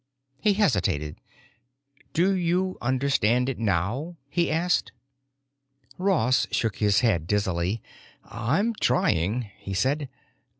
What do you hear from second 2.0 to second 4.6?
"Do you understand it now?" he